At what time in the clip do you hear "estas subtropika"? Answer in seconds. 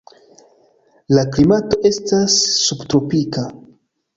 1.91-3.45